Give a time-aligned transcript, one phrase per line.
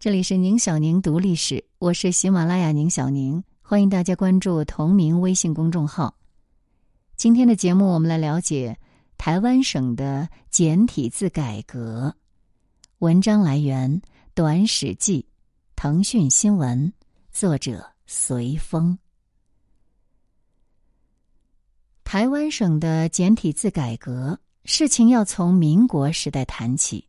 [0.00, 6.14] 这里是宁小宁读历史，我是喜马拉雅宁小宁，欢迎大家关注同名微信公众号。
[7.16, 8.78] 今天的节目，我们来了解
[9.16, 12.14] 台湾省的简体字改革。
[12.98, 14.00] 文章来源
[14.34, 15.22] 《短史记》，
[15.74, 16.92] 腾讯新闻，
[17.32, 18.96] 作者随风。
[22.04, 27.07] 台湾省的简体字改革，事情要从民国时代谈起。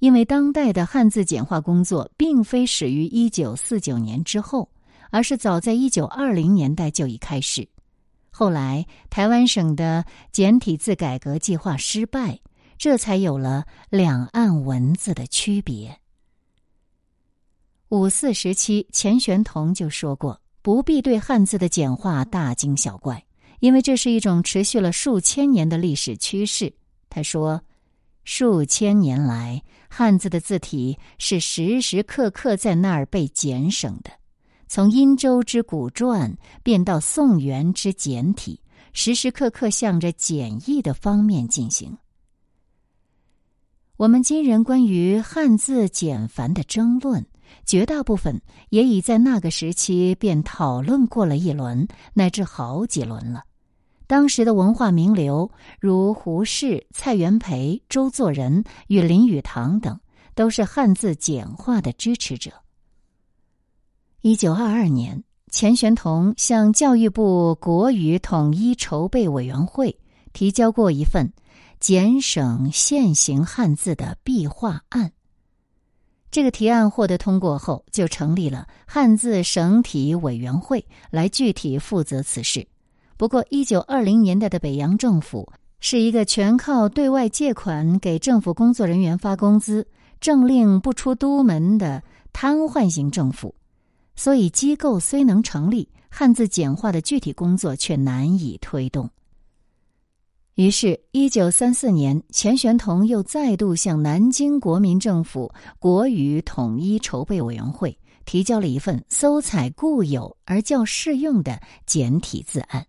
[0.00, 4.68] 因为当代的汉字简化工作并非始于一九四九年之后，
[5.10, 7.66] 而是早在一九二零年代就已开始。
[8.30, 12.38] 后来台湾省的简体字改革计划失败，
[12.76, 15.98] 这才有了两岸文字的区别。
[17.88, 23.24] 五四时期，钱玄同就说过：“不必对汉字的简化大惊小怪，
[23.60, 26.74] 因为这是一种持续了数千年的历史趋势。”
[27.08, 27.62] 他说。
[28.24, 34.10] 数千年来，汉字的字体是时时刻刻在那儿被简省的。
[34.66, 38.60] 从殷周之古篆，变到宋元之简体，
[38.92, 41.96] 时时刻刻向着简易的方面进行。
[43.96, 47.24] 我们今人关于汉字简繁的争论，
[47.64, 53.44] 绝大部分也已在那个时期便讨论过了一轮，乃至好几轮了。
[54.06, 59.98] 当时的文化名流，如胡适、蔡元培、周作人与林语堂等，
[60.34, 62.50] 都是汉字简化的支持者。
[64.20, 69.98] 一九二二年，钱玄同向教育部国语统一筹备委员会
[70.32, 71.32] 提交过一份
[71.80, 75.12] 简省现行汉字的壁画案。
[76.30, 82.66] 这个提案获得通过后，就成立了汉字省体委员会，来具体负责此事。
[83.16, 89.86] 不过，一九二零年代的北洋政府是一个全靠对外借款给政府工作人员发工资、
[90.20, 93.54] 政令不出都门的瘫痪型政府，
[94.16, 99.08] 所以机构虽能成立，汉字简化的具体工作却难以推动。
[100.56, 112.84] 于是，一九三四年，钱玄同又再度向南京国民政府国语统一筹备委员会提交了一份搜采固有而较适用的简体字案。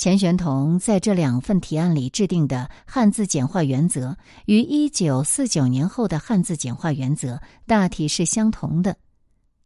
[0.00, 4.16] 钱玄同在这两份提案里制定的汉字简化原则，
[4.46, 8.96] 与一九四九年后的汉字简化原则大体是相同的。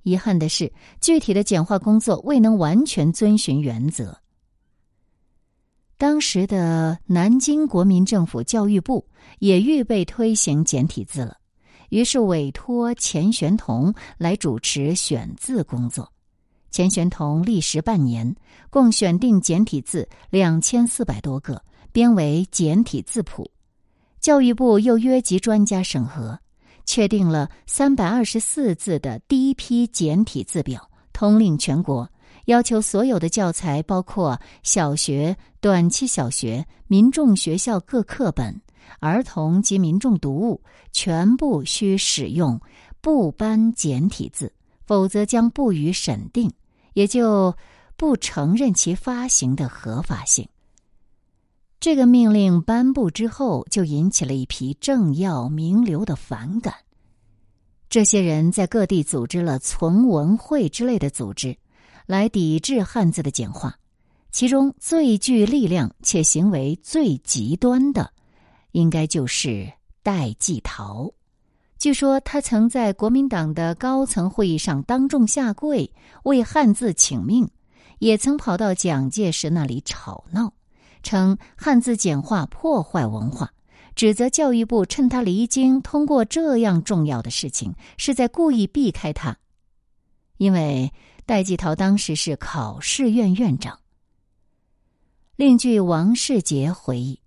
[0.03, 4.19] 遗憾的是，具体的简化工作未能完全遵循原则。
[5.97, 9.06] 当时的南京国民政府教育部
[9.39, 11.37] 也预备推行简体字了，
[11.91, 16.11] 于是委托钱玄同来主持选字工作。
[16.75, 18.35] 钱玄同历时半年，
[18.69, 21.62] 共选定简体字两千四百多个，
[21.93, 23.49] 编为简体字谱。
[24.21, 26.37] 教育部又约集专家审核，
[26.85, 32.11] 确定了三百二十四字的第一批简体字表，通令全国，
[32.47, 38.61] 要求所有的教材，包括小学、短期小学、民众学校各课本、
[38.99, 40.61] 儿童及民众读物，
[40.91, 42.61] 全部需使用
[43.01, 44.53] 部班简体字，
[44.85, 46.51] 否则将不予审定。
[46.94, 47.55] 也就
[47.97, 50.49] 不承认其发行的合法性。
[51.78, 56.75] 这个命令颁布之后，就引起了一批政要名流的反感。
[57.91, 61.56] 这些人在各地组织了存文会之类的组织，
[62.06, 63.78] 来抵制汉字的简化。
[64.32, 68.11] 其中最具力量且行为最极端的，
[68.72, 69.71] 应该就是
[70.03, 71.12] 戴季陶。
[71.77, 75.93] 据说他曾在国民党的高层会议上当众下跪
[76.23, 77.47] 为汉字请命，
[77.99, 80.55] 也曾跑到蒋介石那里吵闹，
[81.03, 83.53] 称汉字简化破坏文化，
[83.95, 89.37] 指责教育部趁他离京通过这样重要的事情，是在故意避开他。
[90.39, 90.91] 因为
[91.27, 93.79] 戴季陶当时是考试院院长。
[95.37, 97.21] 另据王世杰回忆，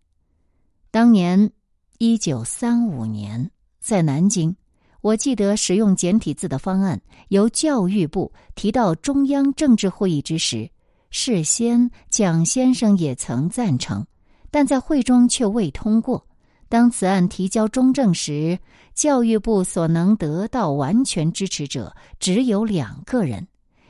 [0.90, 1.52] 当年
[2.00, 3.52] 一九三五年。
[3.87, 4.53] 在南京，
[4.99, 10.69] 我记得使用简体字的方案由教育部提到中央政治会议之时，
[11.09, 14.05] 事先蒋先生也曾赞成，
[14.51, 16.28] 但在会中却未通过。
[16.67, 18.59] 当此案提交中正时，
[18.93, 23.47] 教育部所能得到完全支持者只有两个人，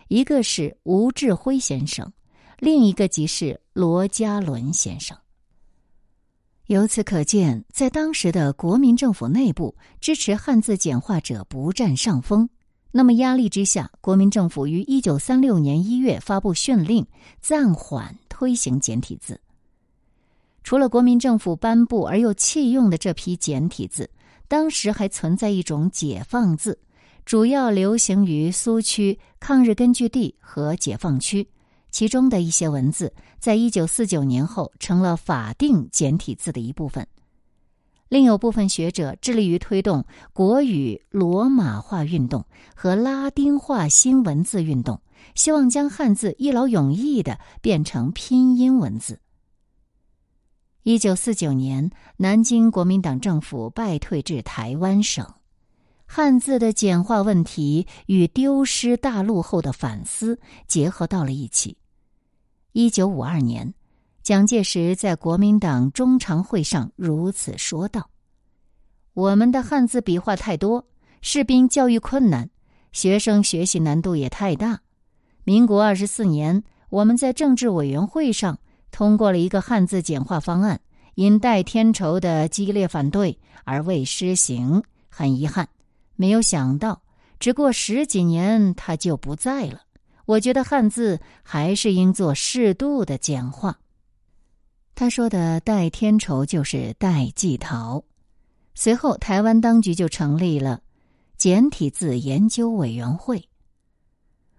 [0.09, 2.13] 一个是吴志辉先生，
[2.59, 5.17] 另一个即是罗家伦先生。
[6.67, 12.49] 由此可见，在当时的国民政府内部，支持汉字简化者不占上风。
[12.91, 17.07] 那么压力之下，国民政府于一九三六年一月发布训令，
[17.39, 19.39] 暂缓推行简体字。
[20.61, 24.09] 除了国民政府颁布而又弃用的这批简体字，
[24.49, 26.77] 当时还存在一种解放字，
[27.23, 31.47] 主要流行于苏区抗日根据地和解放区。
[31.97, 37.07] 其中的一些文字，在一九四九年后成了法定简体字的一部分。
[38.07, 42.45] 另有部分学者致力于推动国语罗马化运动
[42.75, 45.01] 和拉丁化新文字运动，
[45.33, 49.19] 希望将汉字一劳永逸的变成拼音文字。
[50.83, 55.25] 一九四九年，南京国民党政府败退至台湾省，
[56.05, 61.75] 汉字的简化问题与丢失大陆后的反思结合到了一起。
[62.77, 63.73] 一九五二年。
[64.21, 68.07] 蒋介石在国民党中常会上如此说道
[69.15, 70.85] ：“我们的汉字笔画太多，
[71.23, 72.47] 士兵教育困难，
[72.91, 74.79] 学生学习难度也太大。
[75.43, 78.59] 民国二十四年，我们在政治委员会上
[78.91, 80.79] 通过了一个汉字简化方案，
[81.15, 84.83] 因戴天仇的激烈反对而未施行。
[85.09, 85.67] 很遗憾，
[86.15, 87.01] 没有想到，
[87.39, 89.81] 只过十几年他就不在了。
[90.27, 93.79] 我觉得汉字还是应做适度的简化。”
[94.93, 98.03] 他说的“代天仇”就是代季陶。
[98.75, 100.81] 随后，台湾当局就成立了
[101.37, 103.47] 简体字研究委员会，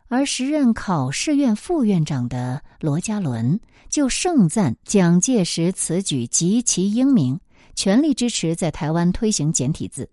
[0.08, 7.38] 而时任考试院副院长的罗家伦就盛赞蒋介石此举极其英明，
[7.74, 10.08] 全力支持在台湾推行简体字。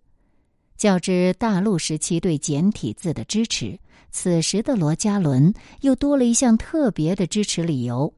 [0.76, 3.80] 较之大陆时期对简体字的支持，
[4.16, 8.14] 此时的罗家伦又多了一项特别的支持理由。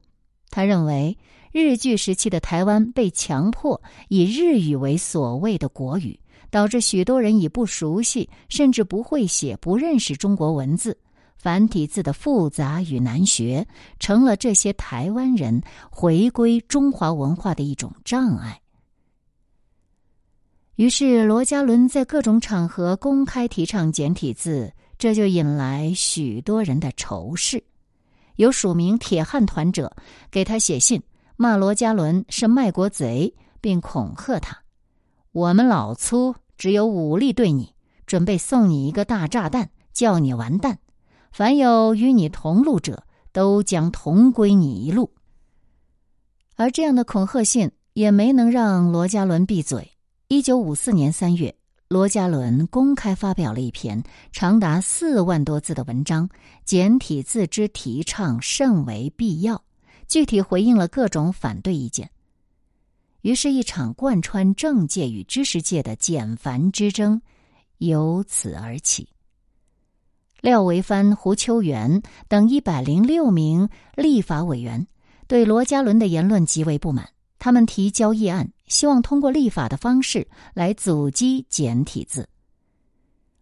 [0.48, 1.18] 他认为。
[1.50, 10.96] 日据时期的台湾被强迫以日语为所谓的国语，导致许多人已不熟悉，甚至不会写、不认识中国文字。
[11.36, 13.66] 繁体字的复杂与难学，
[13.98, 18.60] 成了这些台湾人回归中华文化的一种障碍。
[20.76, 27.62] 于是，罗家伦在各种场合公开提倡简体字，这就引来许多人的仇视。
[28.36, 29.96] 有署名“铁汉团”者
[30.30, 31.02] 给他写信。
[31.40, 34.58] 骂罗家伦是卖国贼，并恐吓他
[35.30, 37.72] ：“我们老粗只有武力对你，
[38.06, 40.80] 准备送你一个大炸弹，叫你完蛋。
[41.30, 45.12] 凡有与你同路者，都将同归你一路。”
[46.56, 49.92] 而这样的恐吓信也没能让罗家伦闭嘴。
[50.26, 51.54] 一九五四年三月，
[51.88, 56.28] 罗家伦公开发表了一篇长达四万多字的文章，
[56.66, 59.64] 简体字之提倡甚为必要。
[60.06, 62.10] 具体回应了各种反对意见，
[63.22, 67.22] 于是，一场贯穿政界与知识界的简繁之争
[67.78, 69.08] 由此而起。
[70.42, 74.86] 廖维藩、胡秋原等一百零六名立法委员
[75.26, 77.08] 对罗家伦的言论极为不满，
[77.38, 82.28] 他们提交议案，希望通过立法的方式来阻击简体字，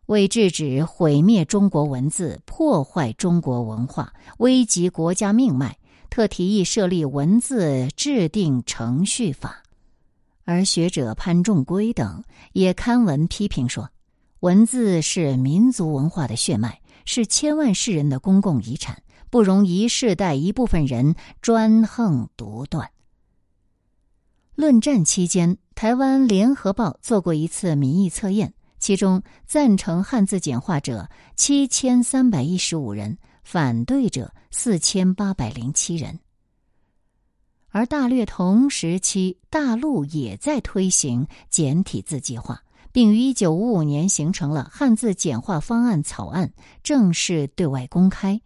[0.06, 5.76] 为制止毁灭中国文字、破坏中国文化、危及国家命脉。
[6.08, 9.62] 特提议设立文字制定程序法，
[10.44, 12.22] 而学者潘仲圭等
[12.52, 13.90] 也刊文批评说，
[14.40, 22.88] 文字是民族文化的血脉，是千万世人的公共遗产，不容一世代一部分人专横独断。
[24.56, 33.17] 论战期间，台湾联合报做过一次民意测验，其中赞成汉字简化者七千三百一十五人。
[33.44, 36.19] 反对者四千八百零七人，
[37.69, 42.60] 而大略同时期，大陆也在推行简体字计划，
[42.91, 48.41] 并于一九五五年形成了汉字简化方案草案，正式对外公开。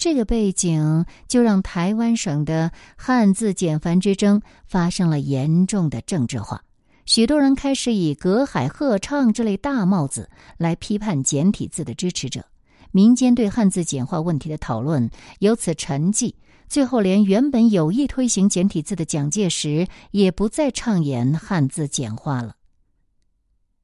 [0.00, 6.62] 这个背景就让台湾省的汉字简繁之争发生了严重的政治化，
[7.04, 12.46] 许多人开始以“隔海鹤唱”这类大帽子来批判简体字的支持者。
[12.92, 16.32] 民间对汉字简化问题的讨论由此沉寂，
[16.66, 22.56] 最后连原本有意推行简体字的蒋介石也不再畅言汉字简化了。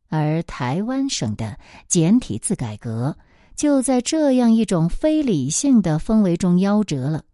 [0.08, 1.58] 而台湾省的
[1.88, 3.18] 简体字改革
[3.56, 7.24] 就在这样一种非理性的氛围中夭折了。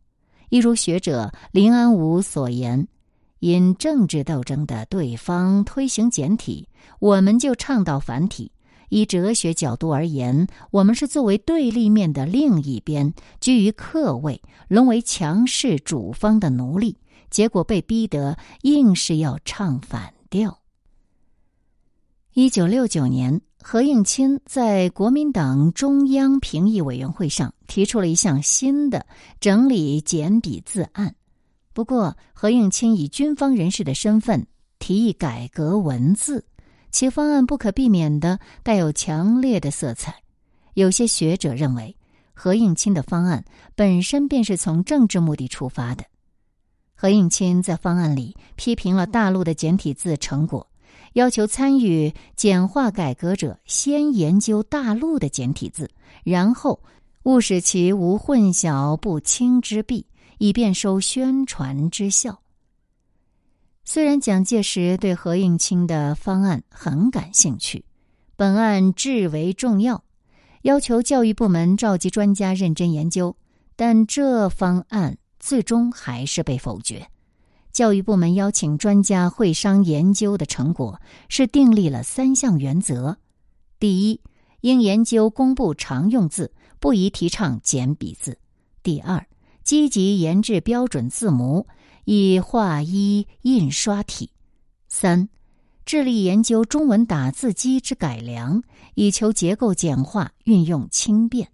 [0.48, 2.86] 一如学者林安武所言
[3.40, 6.68] ：“因政治斗争的对方推行简体，
[7.00, 8.52] 我们就倡导繁体。”
[8.88, 16.98] 以哲学角度而言，我们是作为对立面的另一边，居于客位，沦为强势主方的奴隶，
[17.30, 20.58] 结果被逼得硬是要唱反调。
[22.34, 29.06] 一九六九年，何应钦在国民党中央评议委员会上提出了一项新的
[29.40, 31.14] 整理简笔字案，
[31.72, 34.46] 不过何应钦以军方人士的身份
[34.78, 36.44] 提议改革文字。
[36.90, 40.22] 其方案不可避免的带有强烈的色彩，
[40.74, 41.96] 有些学者认为，
[42.34, 46.04] 何应钦的方案本身便是从政治目的出发的。
[46.94, 50.68] 何应钦在方案里批评了大陆的简体字成果，
[51.14, 55.90] 要求参与简化改革者先研究大陆的简体字，
[56.24, 56.82] 然后
[57.24, 60.06] 务使其无混淆不清之弊，
[60.38, 62.40] 以便收宣传之效。
[63.84, 67.84] 虽然蒋介石对何应钦的方案很感兴趣，
[68.36, 70.04] 本案至为重要，
[70.62, 73.36] 要求教育部门召集专家认真研究，
[73.76, 77.08] 但这方案最终还是被否决。
[77.72, 83.16] 教育部门邀请专家会商研究的成果是订立了三项原则：
[83.78, 84.20] 第一，
[84.60, 88.32] 应研究公布常用字，不宜提倡简笔字；
[88.82, 89.26] 第二，
[89.64, 91.66] 积极研制标准字母。
[92.04, 94.30] 以画一印刷体，
[94.88, 95.28] 三，
[95.86, 98.60] 致力研究中文打字机之改良，
[98.96, 101.48] 以求结构简化、运用轻便。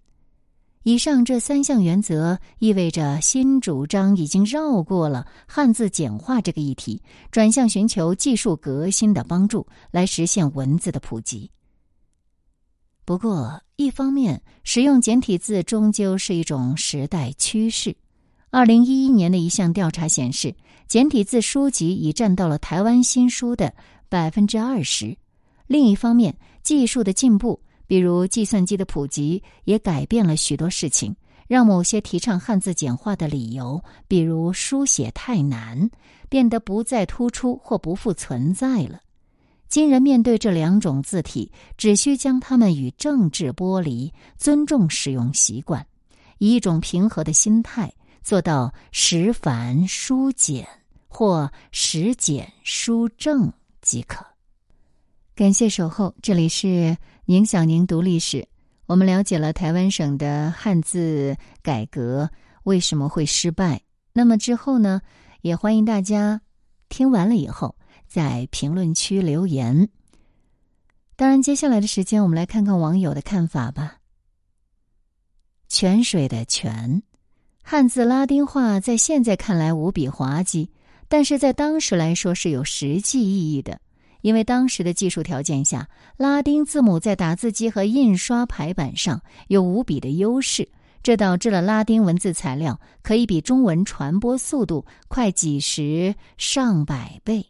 [0.83, 11.51] 以上这三项原则意味着新主张已经绕过了汉字简化这个议题，转向寻求技术革新的帮助，来实现文字的普及。
[13.03, 17.95] 不过，一方面，使用简体字终究是一种时代趋势。
[18.49, 20.55] 二零一一年的一项调查显示，
[20.87, 23.73] 简体字书籍已占到了台湾新书的
[24.07, 25.17] 百分之二十。
[25.67, 27.59] 另一方面，技术的进步，
[27.89, 31.15] 比如计算机的普及，也改变了许多事情，
[31.47, 35.89] 让某些提倡汉字简化的理由，比如书写太难，
[36.29, 39.01] 变得不再突出或不复存在了。
[39.67, 45.83] 今人面对这两种字体，只需将它们与政治剥离，尊重使用习惯，
[46.37, 47.91] 以一种平和的心态。
[48.21, 50.67] 做到实繁书简
[51.07, 54.28] 或实简书正即可。
[55.39, 58.45] 感谢守候，这里是宁小宁读历史。
[58.87, 62.29] 我们了解了台湾省的汉字改革
[62.63, 63.79] 为什么会失败。
[64.11, 64.99] 那么之后呢？
[65.39, 66.41] 也欢迎大家
[66.89, 69.87] 听完了以后在评论区留言。
[71.15, 73.99] 当然，接下来的时间我们来看看网友的看法吧。
[75.69, 77.01] 泉水的泉。
[77.63, 80.69] 汉字拉丁化在现在看来无比滑稽，
[81.07, 83.79] 但是在当时来说是有实际意义的。
[84.21, 90.67] 因为当时的技术条件下，拉丁字母在打字机和印刷排版上有无比的优势，
[91.01, 97.45] 这导致了拉丁文字材料可以比中文传播速度快几十上百倍。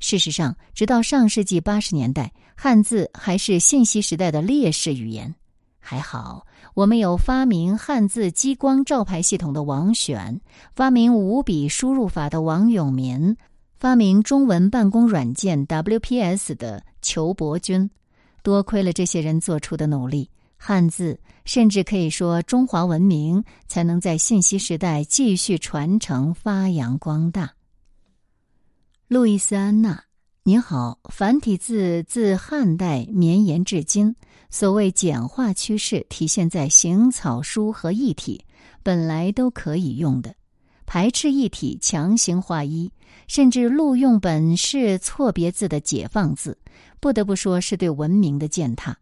[0.00, 5.34] 事实上，直到上世纪八十年代，汉字还是信息时代的劣势语言。
[5.80, 10.40] 还好，我们有发明汉字激光照排系统的王选，
[10.76, 13.36] 发明五笔输入法的王永民，
[13.78, 17.88] 发明中文办公软件 WPS 的裘伯君。
[18.42, 27.52] 多亏了这些人做出的努力，汉字甚至可以说中华文明才能在信息时代继续传承发扬光大。
[29.06, 30.02] 路易斯安娜。
[30.44, 34.16] 您好，繁体字自汉代绵延至今，
[34.48, 38.42] 所谓简化趋势体现在行草书和异体，
[38.82, 40.34] 本来都可以用的，
[40.90, 42.90] 排斥一体强行划一，
[43.26, 46.56] 甚至录用本是错别字的解放字，
[46.98, 48.96] 不得不说是对文明的践踏。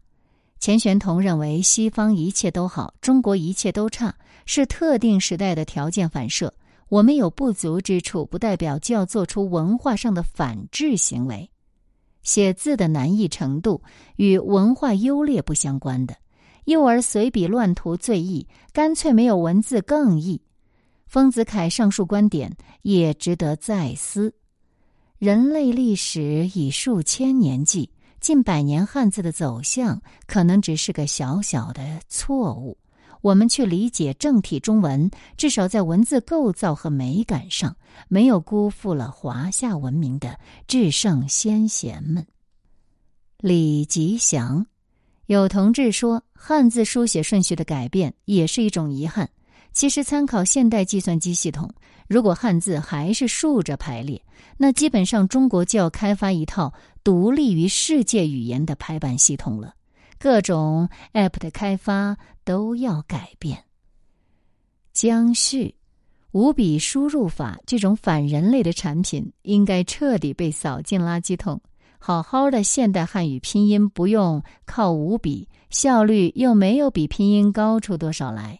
[0.59, 4.13] 钱玄同认为西方一切都好，中国一切都差，
[4.45, 6.53] 是特定时代的条件反射。
[6.89, 11.49] 我们有不足之处，不代表就要做出文化上的反制行为。
[12.21, 13.81] 写字的难易程度
[14.17, 16.13] 与文化优劣不相关的。
[16.65, 20.41] 幼儿随笔乱涂最易，干脆没有文字更易。
[21.07, 24.33] 丰子恺上述观点也值得再思。
[25.17, 32.77] 人类历史以数千年计，近百年汉字的走向可能只是个小小的错误。
[33.21, 37.75] 我们去理解正体中文，至少在文字构造和美感上，
[38.07, 42.25] 没有辜负了华夏文明的至圣先贤们。
[43.39, 44.67] 李吉祥
[45.25, 49.27] 有同志说，汉字书写顺序的改变也是一种遗憾。
[49.77, 51.71] 其实，参考现代计算机系统，
[52.07, 54.19] 如果汉字还是竖着排列，
[54.57, 59.75] 那基本上中国就要开发一套独立于世界语言的排版系统了。
[60.17, 63.65] 各种 App 的开发都要改变。
[64.93, 65.75] 江旭，
[66.31, 71.61] 五笔输入法这种反人类的产品应该彻底被扫进垃圾桶。
[71.99, 78.59] 好好的现代汉语拼音不用靠五笔，效率又没有比拼音高出多少来。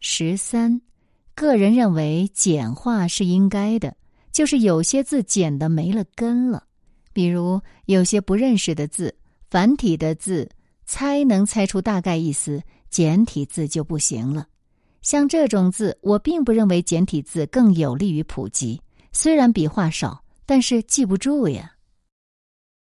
[0.00, 0.80] 十三，
[1.34, 3.96] 个人认为简化是应该的，
[4.32, 6.64] 就是有些字简的没了根了，
[7.12, 9.14] 比如有些不认识的字。
[9.50, 10.48] 繁体的字
[10.84, 14.46] 猜能猜出大概意思，简体字就不行了。
[15.00, 18.80] 像这种字，我并不认为简体字更有利于普及。
[19.10, 21.72] 虽然笔画少，但是记不住呀。